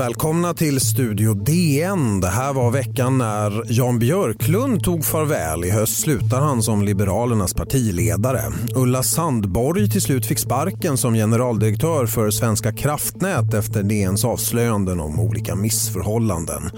[0.00, 2.20] Välkomna till Studio DN.
[2.20, 5.64] Det här var veckan när Jan Björklund tog farväl.
[5.64, 8.42] I höst slutar han som Liberalernas partiledare.
[8.74, 15.20] Ulla Sandborg till slut fick sparken som generaldirektör för Svenska kraftnät efter DNs avslöjanden om
[15.20, 16.70] olika missförhållanden.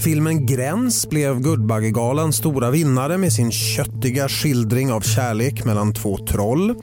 [0.00, 6.74] Filmen Gräns blev Guldbaggegalans stora vinnare med sin köttiga skildring av kärlek mellan två troll.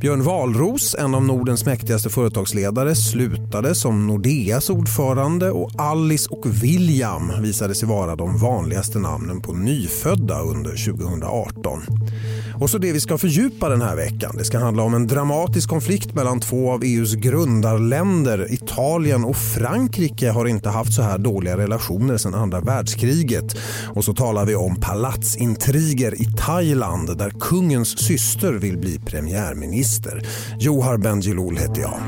[0.00, 7.32] Björn Wahlroos, en av Nordens mäktigaste företagsledare, slutade som Nordeas ordförande och Alice och William
[7.42, 11.82] visade sig vara de vanligaste namnen på nyfödda under 2018.
[12.60, 14.36] Och så det vi ska fördjupa den här veckan.
[14.38, 18.52] Det ska handla om en dramatisk konflikt mellan två av EUs grundarländer.
[18.52, 23.56] Italien och Frankrike har inte haft så här dåliga relationer sedan andra världskriget.
[23.94, 30.26] Och så talar vi om palatsintriger i Thailand där kungens syster vill bli premiärminister.
[30.58, 32.00] Johar Bendjelloul heter jag.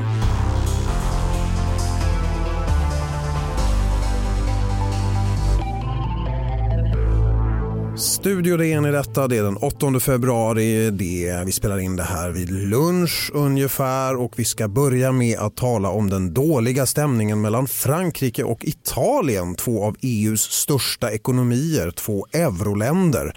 [8.27, 9.27] Studio DN i detta.
[9.27, 10.91] Det är den 8 februari.
[10.91, 15.55] Det, vi spelar in det här vid lunch ungefär och vi ska börja med att
[15.55, 19.55] tala om den dåliga stämningen mellan Frankrike och Italien.
[19.55, 23.33] Två av EUs största ekonomier, två euroländer.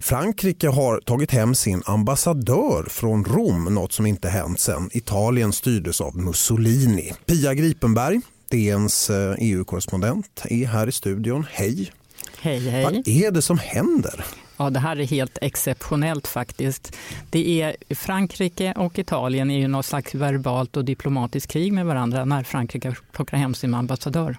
[0.00, 6.00] Frankrike har tagit hem sin ambassadör från Rom, något som inte hänt sedan Italien styrdes
[6.00, 7.12] av Mussolini.
[7.26, 11.46] Pia Gripenberg, DNs EU-korrespondent, eh, e är här i studion.
[11.50, 11.92] Hej!
[12.40, 12.84] Hej, hej.
[12.84, 14.24] Vad är det som händer?
[14.56, 16.96] Ja, det här är helt exceptionellt faktiskt.
[17.30, 22.24] Det är Frankrike och Italien är ju något slags verbalt och diplomatiskt krig med varandra
[22.24, 24.36] när Frankrike plockar hem sin ambassadör.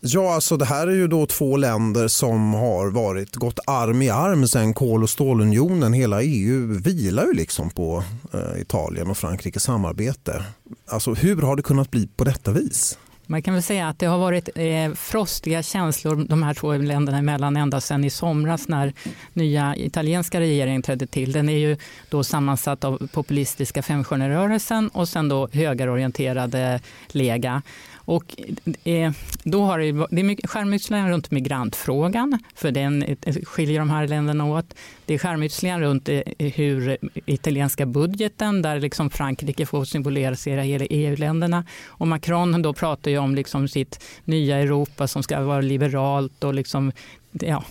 [0.00, 4.10] Ja, alltså det här är ju då två länder som har varit gått arm i
[4.10, 5.92] arm sedan kol och stålunionen.
[5.92, 10.44] Hela EU vilar ju liksom på eh, Italien och Frankrikes samarbete.
[10.86, 12.98] Alltså hur har det kunnat bli på detta vis?
[13.30, 17.18] Man kan väl säga att det har varit eh, frostiga känslor de här två länderna
[17.18, 18.92] emellan ända sedan i somras när
[19.32, 21.32] nya italienska regeringen trädde till.
[21.32, 21.76] Den är ju
[22.10, 27.62] då sammansatt av populistiska femstjärnerörelsen och sen då högerorienterade Lega.
[28.08, 28.36] Och
[28.84, 33.90] eh, då har det, det är mycket skärmytslingar runt migrantfrågan, för den eh, skiljer de
[33.90, 34.74] här länderna åt.
[35.06, 41.64] Det är skärmytslingar runt eh, hur italienska budgeten, där liksom Frankrike får symbolisera hela EU-länderna.
[41.86, 46.54] Och Macron då pratar ju om liksom sitt nya Europa som ska vara liberalt och
[46.54, 46.92] liksom
[47.42, 47.64] ja,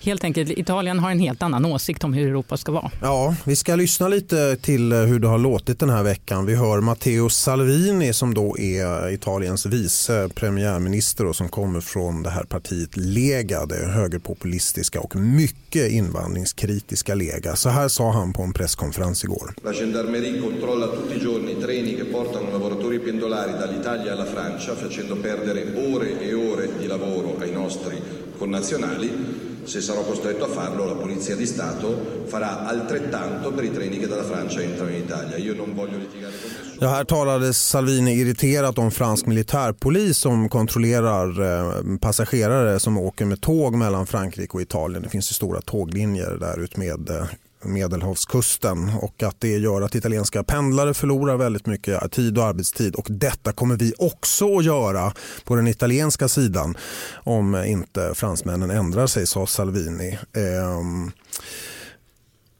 [0.00, 2.90] helt enkelt, Italien har en helt annan åsikt om hur Europa ska vara.
[3.00, 6.46] Ja, vi ska lyssna lite till hur det har låtit den här veckan.
[6.46, 12.30] Vi hör Matteo Salvini som då är Italiens vice premiärminister och som kommer från det
[12.30, 17.56] här partiet Lega, det högerpopulistiska och mycket invandringskritiska Lega.
[17.56, 19.54] Så här sa han på en presskonferens igår.
[19.64, 25.16] La gendarmerie controlla tutti i giorni treni che portano lavoratori pendolari dall'Italia alla Francia facendo
[25.16, 25.60] perdere
[25.94, 27.96] ore e ore di lavoro ai nostri
[28.42, 29.60] connazionali.
[29.64, 34.08] Se sarò costretto a farlo, la Polizia di Stato farà altrettanto per i treni che
[34.08, 35.36] dalla Francia entrano in Italia.
[35.36, 36.70] Io non voglio litigare con nessuno.
[36.80, 43.40] Ja, här talade Salvini irriterat om fransk militärpolis som kontrollerar eh, passagerare som åker med
[43.40, 45.02] tåg mellan Frankrike och Italien.
[45.02, 47.26] Det finns ju stora tåglinjer där ut med eh,
[47.64, 53.06] Medelhavskusten och att det gör att italienska pendlare förlorar väldigt mycket tid och arbetstid och
[53.10, 55.12] detta kommer vi också att göra
[55.44, 56.76] på den italienska sidan
[57.14, 60.18] om inte fransmännen ändrar sig, sa Salvini.
[60.32, 61.10] Ehm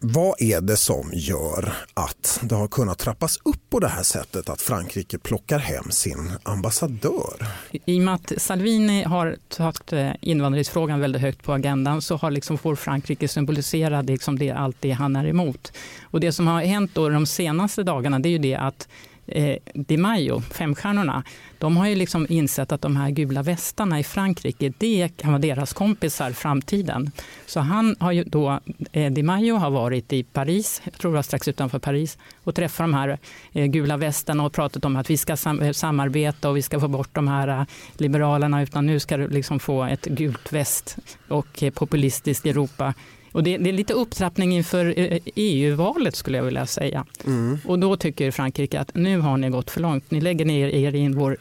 [0.05, 4.49] vad är det som gör att det har kunnat trappas upp på det här sättet
[4.49, 7.47] att Frankrike plockar hem sin ambassadör?
[7.71, 12.31] I och med att Salvini har tagit eh, invandringsfrågan väldigt högt på agendan så har
[12.31, 15.73] liksom får Frankrike symbolisera liksom det, allt det han är emot.
[16.03, 18.89] Och det som har hänt då de senaste dagarna det är ju det att
[19.35, 21.23] eh, Di Maio, femstjärnorna,
[21.59, 25.43] de har ju liksom insett att de här gula västarna i Frankrike, det kan vara
[25.43, 27.11] deras kompisar i framtiden.
[27.47, 28.61] Så han har ju då,
[28.93, 32.55] eh, Di Maio har varit i Paris, jag tror det var strax utanför Paris, och
[32.55, 33.19] träffat de här
[33.53, 36.81] eh, gula västarna och pratat om att vi ska sam eh, samarbeta och vi ska
[36.81, 37.65] få bort de här eh,
[37.97, 40.97] liberalerna, utan nu ska du liksom få ett gult väst
[41.29, 42.95] och eh, populistiskt Europa
[43.33, 44.95] och det, det, är lite upptrappning inför
[45.35, 47.07] EU-valet skulle jag vilja säga.
[47.27, 47.59] Mm.
[47.67, 50.11] Och då tycker Frankrike att nu har ni gått för långt.
[50.11, 51.37] Ni lägger ner er i vår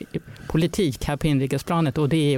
[0.47, 2.37] politik här på inrikesplanet och det är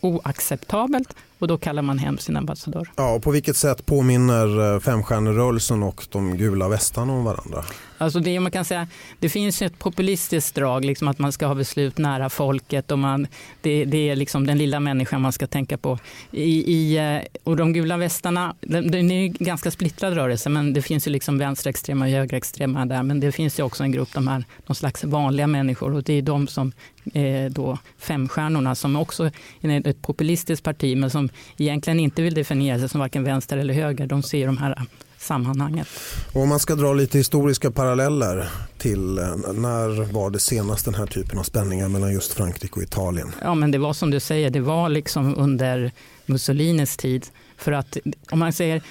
[0.00, 2.90] oacceptabelt och då kallar man hem sin ambassadör.
[2.96, 7.64] Ja, och på vilket sätt påminner eh, femstjärnerörelsen och de gula västarna om varandra?
[7.98, 8.88] Alltså det, man kan säga,
[9.18, 13.26] det finns ett populistiskt drag, liksom att man ska ha beslut nära folket och man,
[13.60, 15.98] det, det är liksom den lilla människan man ska tänka på.
[16.30, 20.82] I, i, eh, och de gula västarna, det är en ganska splittrad rörelse, men det
[20.82, 24.28] finns ju liksom vänsterextrema och högerextrema där, men det finns ju också en grupp, de
[24.28, 26.72] här, någon slags vanliga människor och det är de som
[27.12, 29.30] eh, då Femstjärnorna som också
[29.60, 33.74] är ett populistiskt parti men som egentligen inte vill definiera sig som varken vänster eller
[33.74, 34.06] höger.
[34.06, 34.86] De ser de här
[35.18, 35.88] sammanhanget.
[36.32, 38.48] Och om man ska dra lite historiska paralleller
[38.78, 39.24] till eh,
[39.54, 43.32] när var det senast den här typen av spänningar mellan just Frankrike och Italien?
[43.42, 45.92] Ja men det var som du säger, det var liksom under
[46.26, 47.26] Mussolinis tid
[47.60, 47.96] för att
[48.30, 48.82] om man säger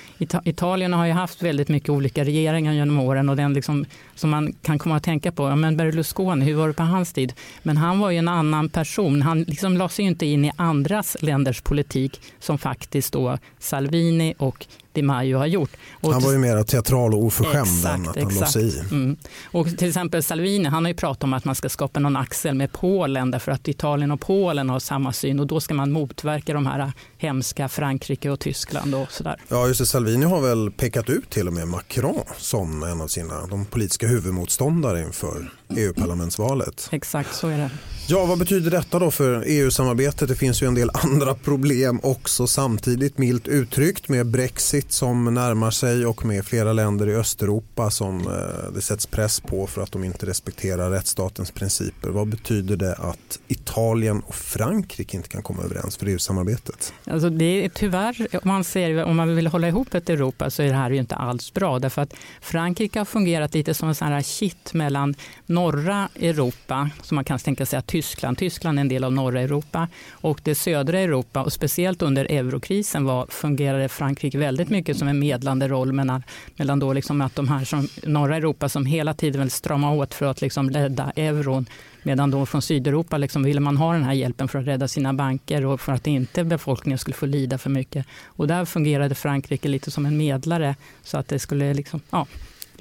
[0.44, 3.86] Italien har ju haft väldigt mycket olika regeringar genom åren och den liksom,
[4.16, 7.14] som man kan komma att tänka på, ja, men Berlusconi, hur var det på hans
[7.14, 7.34] tid?
[7.64, 9.22] Men han var ju en annan person.
[9.22, 14.68] Han liksom la sig inte in i andras länders politik som faktiskt då Salvini och
[15.00, 15.72] Di Maio har gjort.
[16.02, 18.80] Och han var ju mer teatral och oförskämd än att han la sig i.
[18.92, 19.18] Mm.
[19.52, 22.56] Och till exempel Salvini, han har ju pratat om att man ska skapa någon axel
[22.56, 26.54] med Polen därför att Italien och Polen har samma syn och då ska man motverka
[26.54, 29.36] de här hemska Frankrike och Tyskland och sådär.
[29.48, 29.86] Ja, just det.
[29.86, 34.08] Salvini har väl pekat ut till och med Macron som en av sina de politiska
[34.08, 36.90] huvudmotståndare inför EU-parlamentsvalet.
[36.92, 37.70] Exakt, så är det.
[38.12, 40.30] Ja, vad betyder detta då för EU-samarbetet?
[40.30, 45.72] Det finns ju en del andra problem också samtidigt, milt uttryckt med Brexit som närmar
[45.72, 49.92] sig och med flera länder i Östeuropa som eh, det sätts press på för att
[49.92, 52.10] de inte respekterar rättsstatens principer.
[52.10, 56.94] Vad betyder det att Italien och Frankrike inte kan komma överens för EU-samarbetet?
[57.06, 60.64] Alltså det är tyvärr, om man, ser, om man vill hålla ihop ett Europa så
[60.64, 63.96] är det här ju inte alls bra därför att Frankrike har fungerat lite som en
[63.96, 65.16] sån här kitt mellan
[65.60, 69.42] norra Europa, som man kan tänka sig att Tyskland, Tyskland är en del av norra
[69.42, 71.44] Europa, och det södra Europa.
[71.44, 76.24] Och speciellt under eurokrisen var, fungerade Frankrike väldigt mycket som en medlande roll mellan,
[76.56, 80.14] mellan då liksom att de här som norra Europa som hela tiden vill strama åt
[80.14, 81.66] för att liksom rädda euron
[82.04, 85.14] Medan då från Sydeuropa liksom ville man ha den här hjälpen för att rädda sina
[85.14, 88.06] banker och för att inte befolkningen skulle få lida för mycket.
[88.26, 92.28] Och där fungerade Frankrike lite som en medlare så att det skulle liksom, ja,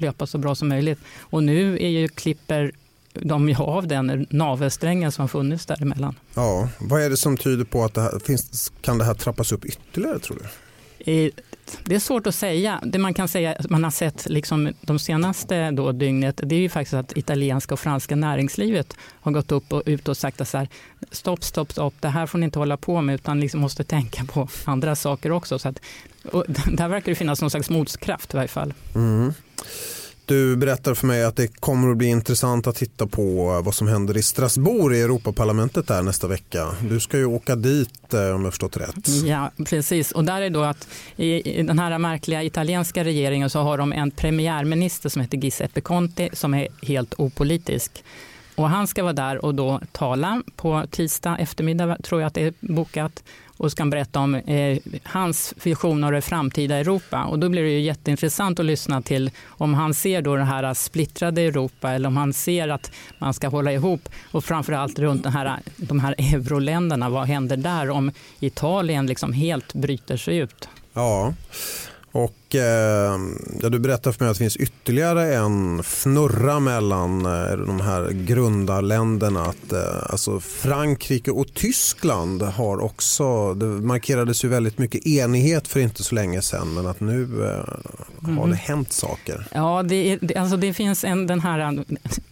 [0.01, 0.99] löpa så bra som möjligt.
[1.19, 2.71] Och nu är ju klipper
[3.13, 6.15] de ju av den navelsträngen som har funnits däremellan.
[6.35, 9.51] Ja, vad är det som tyder på att det här, finns, kan det här trappas
[9.51, 10.45] upp ytterligare tror du?
[11.05, 12.79] Det är svårt att säga.
[12.83, 16.69] Det man kan säga man har sett liksom de senaste då dygnet det är ju
[16.69, 20.57] faktiskt att italienska och franska näringslivet har gått upp och ut och sagt att så
[20.57, 20.67] här,
[21.11, 24.25] stopp, stopp, stopp, det här får ni inte hålla på med utan liksom måste tänka
[24.25, 25.59] på andra saker också.
[25.59, 25.81] Så att,
[26.71, 28.73] där verkar det finnas någon slags motkraft i varje fall.
[28.95, 29.33] Mm.
[30.29, 33.87] Du berättar för mig att det kommer att bli intressant att titta på vad som
[33.87, 36.67] händer i Strasbourg i Europaparlamentet där nästa vecka.
[36.89, 39.07] Du ska ju åka dit eh, om jag förstått rätt.
[39.25, 40.11] Ja, precis.
[40.11, 44.11] Och där är då att i den här märkliga italienska regeringen så har de en
[44.11, 48.03] premiärminister som heter Giuseppe Conte som är helt opolitisk.
[48.55, 52.43] Och han ska vara där och då tala på tisdag eftermiddag, tror jag att det
[52.43, 53.23] är bokat
[53.59, 57.23] och ska berätta om eh, hans vision av det framtida Europa.
[57.23, 60.73] Och då blir det ju jätteintressant att lyssna till om han ser då det här
[60.73, 65.33] splittrade Europa eller om han ser att man ska hålla ihop och framförallt runt den
[65.33, 67.09] här, de här euroländerna.
[67.09, 70.69] Vad händer där om Italien liksom helt bryter sig ut?
[70.93, 71.33] Ja,
[72.11, 73.19] och eh,
[73.61, 78.11] ja, du berättar för mig att det finns ytterligare en fnurra mellan eh, de här
[78.11, 79.41] grundarländerna.
[79.41, 79.79] Att, eh,
[80.09, 86.15] alltså Frankrike och Tyskland har också, det markerades ju väldigt mycket enighet för inte så
[86.15, 87.73] länge sedan men att nu eh,
[88.21, 88.49] har mm.
[88.49, 89.47] det hänt saker.
[89.51, 91.85] Ja, det, alltså det finns en, den här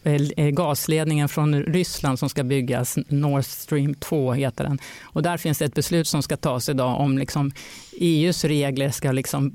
[0.04, 4.80] eh, gasledningen från Ryssland som ska byggas, Nord Stream 2 heter den.
[5.04, 7.52] Och där finns det ett beslut som ska tas idag om liksom
[8.00, 9.52] EUs regler ska liksom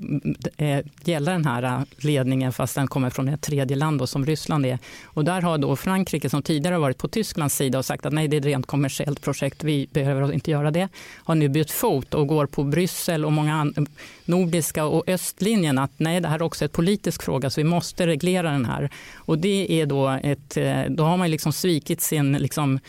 [0.57, 4.25] eh, gälla den här eh, ledningen fast den kommer från ett tredje land då, som
[4.25, 4.79] Ryssland är.
[5.03, 8.27] Och där har då Frankrike som tidigare varit på Tysklands sida och sagt att nej
[8.27, 10.89] det är ett rent kommersiellt projekt, vi behöver inte göra det.
[11.23, 13.73] Har nu bytt fot och går på Bryssel och många
[14.25, 18.07] nordiska och östlinjen att nej det här är också ett politisk fråga så vi måste
[18.07, 18.89] reglera den här.
[19.15, 22.79] Och det är då ett, eh, då har man liksom svikit sin liksom,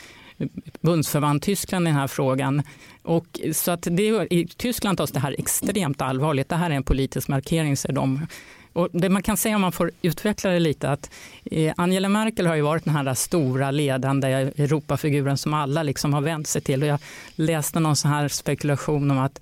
[0.81, 2.63] bundsförvant Tyskland i den här frågan.
[3.03, 6.49] Och så att det, I Tyskland tas det här extremt allvarligt.
[6.49, 8.27] Det här är en politisk markering, säger de.
[8.73, 11.11] Och det man kan säga om man får utveckla det lite att
[11.45, 16.21] eh, Angela Merkel har ju varit den här stora ledande Europafiguren som alla liksom har
[16.21, 16.83] vänt sig till.
[16.83, 16.99] Och jag
[17.35, 19.41] läste någon sån här spekulation om att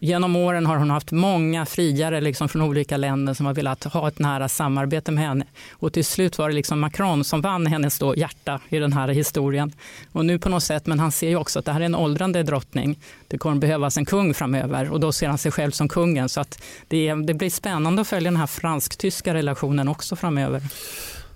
[0.00, 4.08] Genom åren har hon haft många friare liksom från olika länder som har velat ha
[4.08, 5.44] ett nära samarbete med henne.
[5.72, 9.08] Och till slut var det liksom Macron som vann hennes då hjärta i den här
[9.08, 9.72] historien.
[10.12, 11.94] Och nu på något sätt, men han ser ju också att det här är en
[11.94, 12.98] åldrande drottning.
[13.28, 16.28] Det kommer behövas en kung framöver och då ser han sig själv som kungen.
[16.28, 20.62] Så att det, det blir spännande att följa den här fransk-tyska relationen också framöver.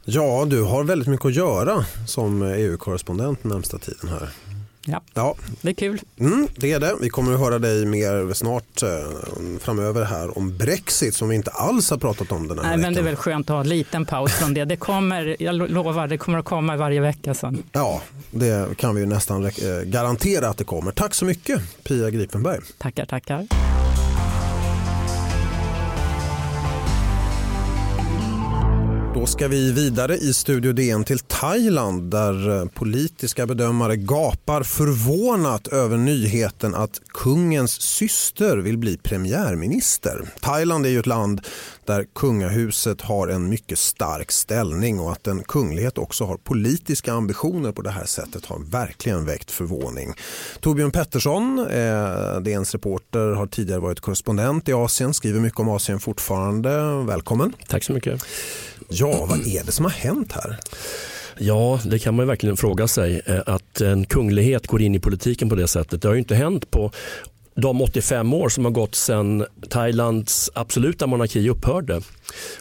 [0.05, 4.29] Ja, du har väldigt mycket att göra som EU-korrespondent närmsta tiden här.
[4.91, 5.35] Ja, ja.
[5.63, 6.01] det är kul.
[6.19, 6.95] Mm, det är det.
[7.01, 8.89] Vi kommer att höra dig mer snart eh,
[9.61, 12.81] framöver här om Brexit som vi inte alls har pratat om den här Nej, veckan.
[12.81, 14.65] Men det är väl skönt att ha en liten paus från det.
[14.65, 17.63] Det kommer, jag lovar, det kommer att komma varje vecka sen.
[17.73, 19.51] Ja, det kan vi nästan eh,
[19.85, 20.93] garantera att det kommer.
[20.93, 22.61] Tack så mycket Pia Gripenberg.
[22.79, 23.68] Tackar, tackar.
[29.15, 35.69] Då ska vi vidare i Studio DN till Thailand där eh, politiska bedömare gapar förvånat
[35.69, 40.29] över nyheten att kungens syster vill bli premiärminister.
[40.41, 41.41] Thailand är ju ett land
[41.85, 47.73] där kungahuset har en mycket stark ställning och att en kunglighet också har politiska ambitioner
[47.73, 50.15] på det här sättet har verkligen väckt förvåning.
[50.61, 56.01] Torbjörn Pettersson, eh, DNs reporter, har tidigare varit korrespondent i Asien, skriver mycket om Asien
[56.01, 57.05] fortfarande.
[57.07, 57.53] Välkommen.
[57.69, 58.25] Tack så mycket.
[58.89, 60.59] Ja, vad är det som har hänt här?
[61.39, 63.21] Ja, det kan man verkligen fråga sig.
[63.27, 66.03] Eh, att en kunglighet går in i politiken på det sättet.
[66.03, 66.93] Det har ju inte hänt på
[67.55, 72.01] de 85 år som har gått sedan Thailands absoluta monarki upphörde.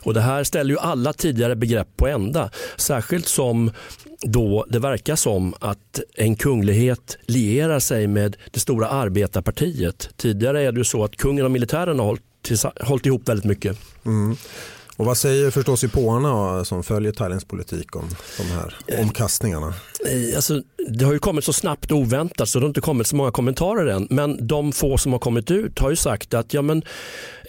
[0.04, 2.50] Och det här ställer ju alla tidigare begrepp på ända.
[2.78, 3.72] Särskilt som
[4.22, 10.10] då det verkar som att en kunglighet lierar sig med det stora arbetarpartiet.
[10.16, 12.24] Tidigare är det ju så att kungen och militären har hållit,
[12.82, 13.78] hållit ihop väldigt mycket.
[14.06, 14.38] Mm.
[14.98, 19.74] Och vad säger förstås påarna som följer Thailands politik om de här omkastningarna?
[20.36, 23.16] Alltså, det har ju kommit så snabbt och oväntat så det har inte kommit så
[23.16, 24.08] många kommentarer än.
[24.10, 26.84] Men de få som har kommit ut har ju sagt att ja, men,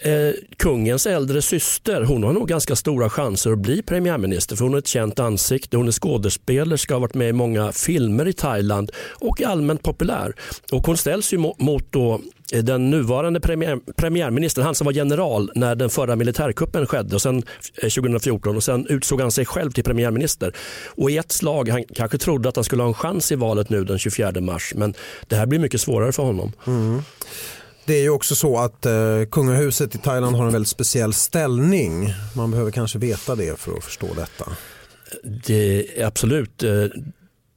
[0.01, 4.73] eh, kungens äldre syster hon har nog ganska stora chanser att bli premiärminister för hon
[4.73, 5.77] är ett känt ansikte.
[5.77, 10.33] Hon är skådespelerska, har varit med i många filmer i Thailand och är allmänt populär.
[10.71, 15.51] Och hon ställs ju mot då Eh, den nuvarande premiär, premiärministern, han som var general
[15.55, 17.43] när den förra militärkuppen skedde och sen,
[17.81, 20.53] 2014 eh, och sen utsåg han sig själv till premiärminister.
[20.87, 23.69] Och i ett slag, han kanske trodde att han skulle ha en chans i valet
[23.69, 24.93] nu den 24 mars men
[25.27, 26.51] det här blir mycket svårare för honom.
[26.67, 27.01] Mm.
[27.85, 28.93] Det är ju också så att eh,
[29.31, 32.13] kungahuset i Thailand har en väldigt speciell ställning.
[32.35, 34.51] Man behöver kanske veta det för att förstå detta.
[35.45, 36.63] Det absolut.
[36.63, 36.85] Eh,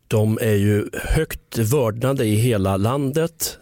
[0.09, 3.59] de är ju högt vördnade i hela landet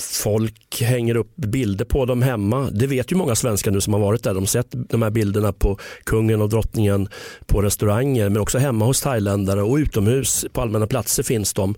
[0.00, 2.68] folk hänger upp bilder på dem hemma.
[2.72, 4.34] Det vet ju många svenskar nu som har varit där.
[4.34, 7.08] De har sett de här bilderna på kungen och drottningen
[7.46, 11.74] på restauranger men också hemma hos thailändare och utomhus på allmänna platser finns de.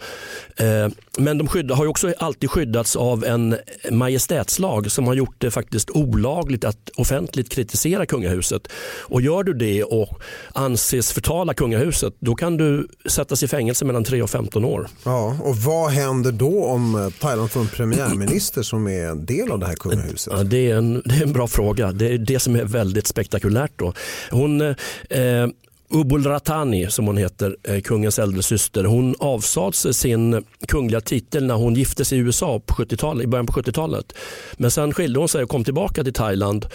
[0.56, 0.88] Eh,
[1.18, 3.56] men de skydda, har ju också alltid skyddats av en
[3.90, 8.68] majestätslag som har gjort det faktiskt olagligt att offentligt kritisera kungahuset.
[9.00, 14.04] Och gör du det och anses förtala kungahuset då kan du sättas i fängelse mellan
[14.04, 14.88] 3 och 15 år.
[15.04, 19.26] Ja, och vad händer då om eh, Thailand får en premiär premiärminister som är en
[19.26, 20.32] del av det här kungahuset?
[20.36, 21.92] Ja, det, är en, det är en bra fråga.
[21.92, 23.72] Det är det som är väldigt spektakulärt.
[23.76, 23.92] Då.
[24.30, 25.46] Hon, eh,
[25.94, 31.46] Ubul Ratani, som hon heter, eh, kungens äldre syster, hon avsade sig sin kungliga titel
[31.46, 34.12] när hon gifte sig i USA på 70 i början på 70-talet.
[34.56, 36.66] Men sen skilde hon sig och kom tillbaka till Thailand.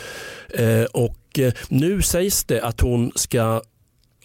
[0.50, 3.62] Eh, och eh, nu sägs det att hon ska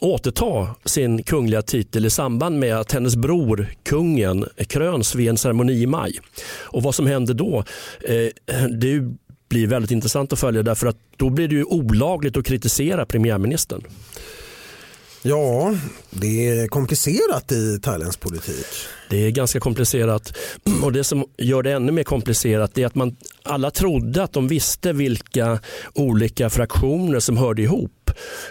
[0.02, 5.82] återta sin kungliga titel i samband med att hennes bror, kungen, kröns vid en ceremoni
[5.82, 6.18] i maj.
[6.60, 7.64] Och vad som händer då,
[8.00, 9.00] eh, det
[9.48, 13.82] blir väldigt intressant att följa därför att då blir det ju olagligt att kritisera premiärministern.
[15.24, 15.74] Ja,
[16.10, 18.66] det är komplicerat i thailändsk politik.
[19.10, 20.38] Det är ganska komplicerat
[20.82, 24.48] och det som gör det ännu mer komplicerat är att man alla trodde att de
[24.48, 25.58] visste vilka
[25.94, 28.01] olika fraktioner som hörde ihop.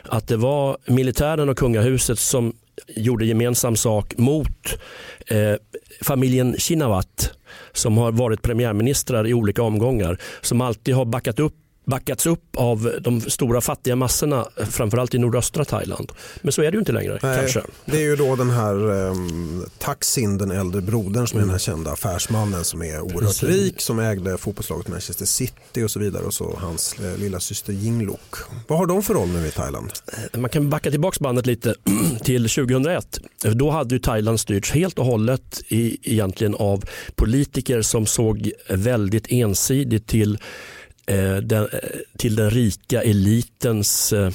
[0.03, 2.53] Att det var militären och kungahuset som
[2.87, 4.79] gjorde gemensam sak mot
[5.27, 5.55] eh,
[6.01, 7.31] familjen Shinawat
[7.73, 12.91] som har varit premiärministrar i olika omgångar som alltid har backat upp backats upp av
[13.01, 16.11] de stora fattiga massorna, framförallt i nordöstra Thailand.
[16.41, 17.19] Men så är det ju inte längre.
[17.23, 17.61] Nej, kanske.
[17.85, 21.57] Det är ju då den här um, Taksin, den äldre brodern som är den här
[21.57, 23.49] kända affärsmannen som är oerhört Precis.
[23.49, 27.73] rik, som ägde fotbollslaget Manchester City och så vidare och så hans eh, lilla syster
[27.73, 28.35] Jingluk.
[28.67, 29.91] Vad har de för roll nu i Thailand?
[30.33, 31.75] Eh, man kan backa tillbaka bandet lite
[32.23, 33.19] till 2001.
[33.53, 36.83] Då hade ju Thailand styrts helt och hållet i, egentligen av
[37.15, 40.80] politiker som såg väldigt ensidigt till Eh,
[41.11, 41.79] Eh, den, eh,
[42.17, 44.31] till den rika elitens eh,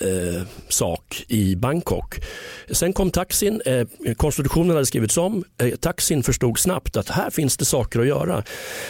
[0.00, 2.20] eh, sak i Bangkok.
[2.70, 3.86] Sen kom taxin, eh,
[4.16, 8.42] konstitutionen hade skrivits om, eh, taxin förstod snabbt att här finns det saker att göra.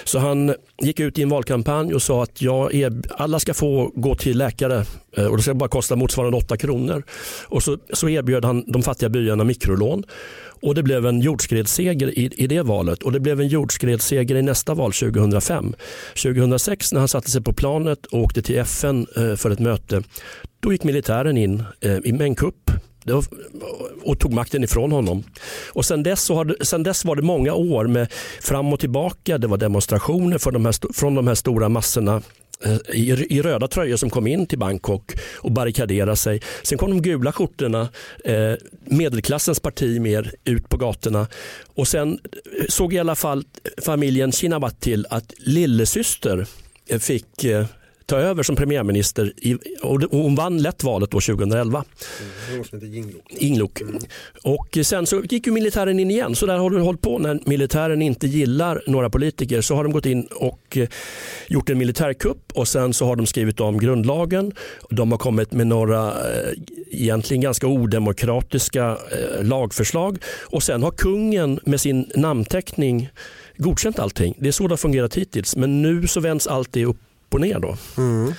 [0.05, 3.93] Så han gick ut i en valkampanj och sa att jag är, alla ska få
[3.95, 4.85] gå till läkare
[5.17, 7.03] Eh, och det ska bara kosta motsvarande 8 kronor.
[7.45, 10.05] Och så, så erbjöd han de fattiga byarna mikrolån
[10.63, 14.43] och det blev en jordskredsseger i, i det valet och det blev en jordskredsseger i
[14.43, 15.75] nästa val 2005.
[16.23, 20.03] 2006 när han satte sig på planet och åkte till FN eh, för ett möte,
[20.61, 22.71] då gick militären in eh, med en kupp
[24.03, 25.25] och tog makten ifrån honom.
[25.73, 29.39] Och sen dess, så har, sen dess var det många år med fram och tillbaka.
[29.39, 32.23] Det var demonstrationer för de här, från de här stora massorna
[32.65, 36.43] Eh, i, i röda tröjor som kom in till Bangkok och barrikaderade sig.
[36.63, 37.89] Sen kom de gula skjortorna,
[38.25, 38.53] eh,
[38.85, 41.27] medelklassens parti mer ut på gatorna
[41.75, 43.45] och sen eh, såg i alla fall
[43.83, 46.47] familjen Shinawat till att lillesyster
[46.89, 47.67] eh, fick eh,
[48.11, 51.85] ta över som premiärminister i, och hon vann lätt valet då 2011.
[52.73, 53.81] Mm, Inglok.
[53.81, 53.99] Mm.
[54.45, 57.41] Och sen så gick ju militären in igen så där har du hållit på när
[57.47, 60.89] militären inte gillar några politiker så har de gått in och eh,
[61.49, 64.53] gjort en militärkupp och sen så har de skrivit om grundlagen.
[64.91, 66.53] De har kommit med några eh,
[66.91, 73.09] egentligen ganska odemokratiska eh, lagförslag och sen har kungen med sin namnteckning
[73.57, 74.35] godkänt allting.
[74.39, 76.97] Det är så det har fungerat hittills men nu så vänds allt det upp
[77.35, 77.59] och ner.
[77.59, 77.77] Då.
[77.97, 78.33] Mm.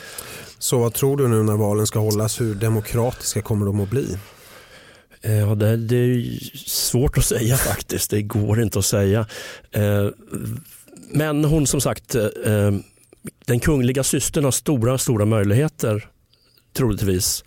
[0.59, 2.41] Så vad tror du nu när valen ska hållas?
[2.41, 4.17] Hur demokratiska kommer de att bli?
[5.21, 8.09] Eh, ja, det, det är svårt att säga faktiskt.
[8.09, 9.25] Det går inte att säga.
[9.71, 10.07] Eh,
[11.09, 12.71] men hon som sagt, eh,
[13.45, 16.09] den kungliga systern har stora, stora möjligheter
[16.73, 17.43] troligtvis.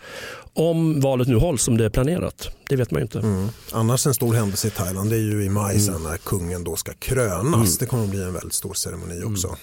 [0.56, 2.48] Om valet nu hålls som det är planerat.
[2.68, 3.18] Det vet man ju inte.
[3.18, 3.48] Mm.
[3.72, 6.02] Annars en stor händelse i Thailand det är ju i maj mm.
[6.02, 7.54] när kungen då ska krönas.
[7.54, 7.76] Mm.
[7.80, 9.48] Det kommer att bli en väldigt stor ceremoni också.
[9.48, 9.58] Mm.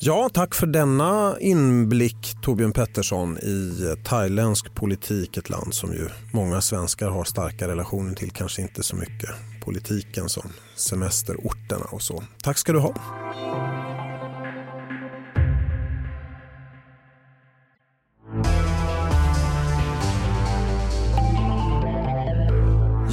[0.00, 6.60] Ja, tack för denna inblick Torbjörn Pettersson i thailändsk politik, ett land som ju många
[6.60, 9.30] svenskar har starka relationer till, kanske inte så mycket
[9.64, 10.42] politiken som
[10.76, 12.24] semesterorterna och så.
[12.42, 12.94] Tack ska du ha.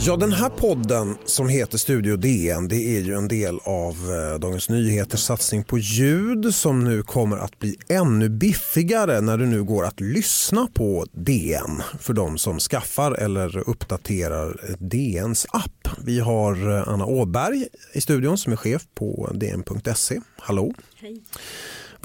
[0.07, 4.39] Ja, den här podden som heter Studio DN det är ju en del av eh,
[4.39, 9.63] Dagens Nyheters satsning på ljud som nu kommer att bli ännu biffigare när det nu
[9.63, 15.88] går att lyssna på DN för de som skaffar eller uppdaterar DNs app.
[16.05, 20.21] Vi har eh, Anna Åberg i studion som är chef på dn.se.
[20.38, 20.74] Hallå!
[20.95, 21.21] Hej!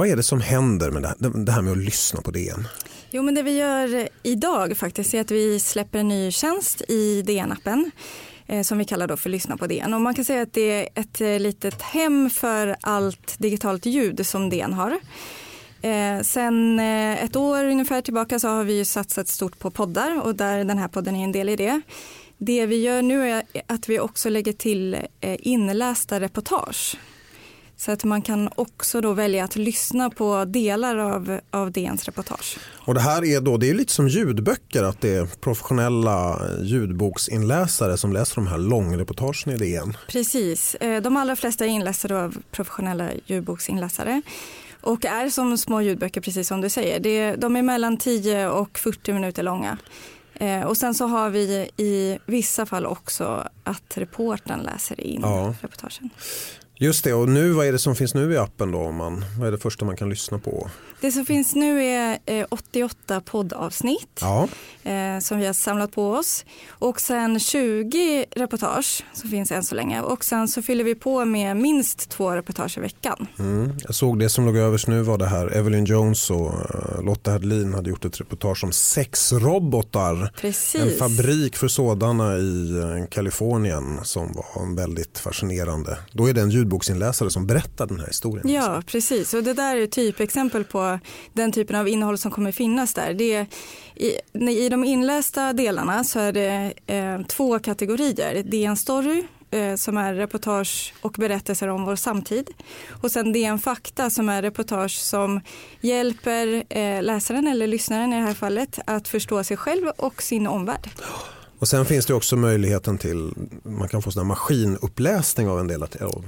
[0.00, 1.02] Vad är det som händer med
[1.46, 2.68] det här med att lyssna på DN?
[3.10, 7.22] Jo, men det vi gör idag faktiskt är att vi släpper en ny tjänst i
[7.22, 7.90] DN-appen
[8.46, 9.94] eh, som vi kallar då för Lyssna på DN.
[9.94, 14.26] Och man kan säga att det är ett eh, litet hem för allt digitalt ljud
[14.26, 14.98] som DN har.
[15.82, 20.34] Eh, sen eh, ett år ungefär tillbaka så har vi satsat stort på poddar och
[20.34, 21.80] där den här podden är en del i det.
[22.38, 26.96] Det vi gör nu är att vi också lägger till eh, inlästa reportage
[27.80, 32.58] så att man kan också då välja att lyssna på delar av, av DNs reportage.
[32.74, 37.96] Och det här är då, det är lite som ljudböcker, att det är professionella ljudboksinläsare
[37.96, 39.96] som läser de här långreportagen i DN.
[40.08, 44.22] Precis, eh, de allra flesta är inläsare av professionella ljudboksinläsare
[44.80, 47.36] och är som små ljudböcker precis som du säger.
[47.36, 49.78] de är mellan 10 och 40 minuter långa.
[50.34, 55.54] Eh, och sen så har vi i vissa fall också att reporten läser in ja.
[55.60, 56.10] reportagen.
[56.82, 58.92] Just det, och nu, vad är det som finns nu i appen då?
[58.92, 60.70] Man, vad är det första man kan lyssna på?
[61.00, 64.48] Det som finns nu är 88 eh, poddavsnitt ja.
[64.82, 66.44] Eh, som vi har samlat på oss.
[66.68, 70.00] Och sen 20 reportage som finns än så länge.
[70.00, 73.26] Och sen så fyller vi på med minst två reportage i veckan.
[73.38, 73.72] Mm.
[73.86, 77.30] Jag såg det som låg överst nu var det här Evelyn Jones och eh, Lotta
[77.30, 80.32] Hedlin hade gjort ett reportage om sexrobotar.
[80.40, 80.80] Precis.
[80.80, 85.98] En fabrik för sådana i Kalifornien som var väldigt fascinerande.
[86.12, 88.48] Då är det en ljudboksinläsare som berättar den här historien.
[88.48, 89.34] Ja, precis.
[89.34, 90.98] Och det där är typexempel på
[91.32, 93.14] den typen av innehåll som kommer finnas där.
[93.14, 93.46] Det är,
[93.94, 98.42] i, I de inlästa delarna så är det eh, två kategorier.
[98.42, 102.50] DN Story eh, som är reportage och berättelser om vår samtid.
[103.02, 105.40] Och sen DN Fakta som är reportage som
[105.80, 110.46] hjälper eh, läsaren eller lyssnaren i det här fallet att förstå sig själv och sin
[110.46, 110.90] omvärld.
[111.60, 115.82] Och sen finns det också möjligheten till, man kan få sån maskinuppläsning av en del
[115.82, 116.26] av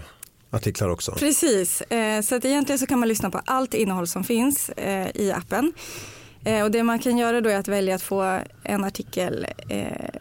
[0.52, 1.12] artiklar också.
[1.12, 5.08] Precis, eh, så att egentligen så kan man lyssna på allt innehåll som finns eh,
[5.14, 5.72] i appen.
[6.44, 9.46] Eh, och det man kan göra då är att välja att få en artikel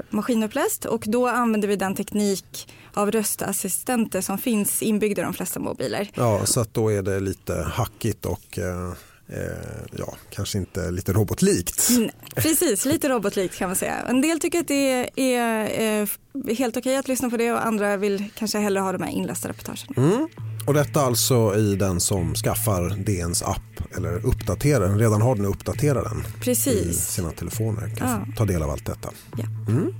[0.10, 5.60] maskinuppläst och då använder vi den teknik av röstassistenter som finns inbyggda i de flesta
[5.60, 6.10] mobiler.
[6.14, 8.60] Ja, så att då är det lite hackigt och
[9.98, 11.88] ja, kanske inte lite robotlikt.
[12.00, 13.96] Nej, precis, lite robotlikt kan man säga.
[14.10, 16.10] En del tycker att det är, är,
[16.50, 19.12] är helt okej att lyssna på det och andra vill kanske hellre ha de här
[19.12, 19.94] inlästa reportagen.
[19.98, 20.28] Mm.
[20.68, 25.46] Och detta alltså i den som skaffar DNs app eller uppdaterar den, redan har den
[25.46, 26.86] och uppdaterar den Precis.
[26.86, 27.96] i sina telefoner.
[27.96, 28.34] Kan Ja.
[28.38, 29.10] ta del av allt detta.
[29.38, 29.46] Ja.
[29.72, 29.94] Mm.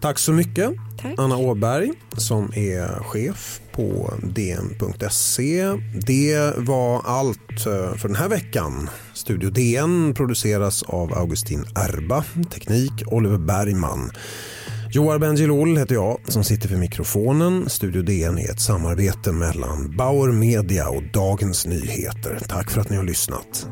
[0.00, 0.70] Tack så mycket
[1.02, 1.14] Tack.
[1.18, 5.64] Anna Åberg som är chef på dn.se.
[6.06, 8.90] Det var allt eh, för den här veckan.
[9.14, 14.10] Studio DN produceras av Augustin Erba, teknik Oliver Bergman.
[14.90, 17.68] Joar Bendjelloul heter jag som sitter vid mikrofonen.
[17.68, 22.38] Studio DN är ett samarbete mellan Bauer Media och Dagens Nyheter.
[22.48, 23.68] Tack för att ni har lyssnat.